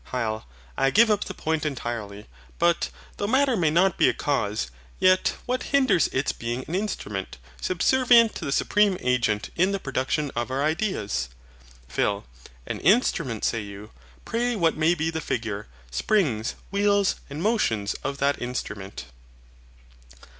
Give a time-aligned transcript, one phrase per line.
[0.11, 0.45] HYL.
[0.79, 2.25] I give up the point entirely.
[2.57, 7.37] But, though Matter may not be a cause, yet what hinders its being an INSTRUMENT,
[7.61, 11.29] subservient to the supreme Agent in the production of our ideas?
[11.87, 12.25] PHIL.
[12.65, 13.91] An instrument say you;
[14.25, 19.05] pray what may be the figure, springs, wheels, and motions, of that instrument?